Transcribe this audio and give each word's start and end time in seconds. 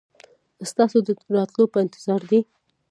ستاسو 0.71 0.97
د 1.05 1.09
راتلو 1.35 1.63
په 1.73 1.77
انتظار 1.85 2.21
دي. 2.29 2.39